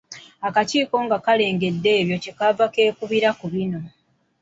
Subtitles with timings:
[0.47, 3.79] Akakiiko nga kalengedde ebyo kye kaava kakubira ku bino: